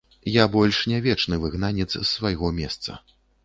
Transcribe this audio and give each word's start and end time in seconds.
Я 0.35 0.45
больш 0.55 0.79
не 0.93 0.97
вечны 1.07 1.37
выгнанец 1.45 1.89
з 1.99 2.03
свайго 2.15 2.53
месца. 2.61 3.01